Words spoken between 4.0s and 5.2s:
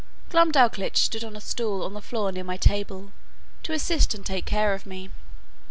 and take care of me.